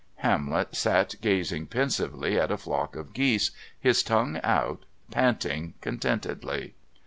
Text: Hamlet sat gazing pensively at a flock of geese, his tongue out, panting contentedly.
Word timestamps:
Hamlet 0.25 0.75
sat 0.75 1.13
gazing 1.21 1.67
pensively 1.67 2.35
at 2.35 2.49
a 2.49 2.57
flock 2.57 2.95
of 2.95 3.13
geese, 3.13 3.51
his 3.79 4.01
tongue 4.01 4.39
out, 4.41 4.81
panting 5.11 5.75
contentedly. 5.79 6.73